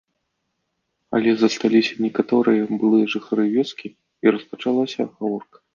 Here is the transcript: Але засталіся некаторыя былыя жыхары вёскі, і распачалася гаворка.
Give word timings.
Але 1.17 1.31
засталіся 1.41 1.93
некаторыя 2.07 2.63
былыя 2.81 3.05
жыхары 3.17 3.45
вёскі, 3.55 3.87
і 4.27 4.37
распачалася 4.37 5.01
гаворка. 5.17 5.57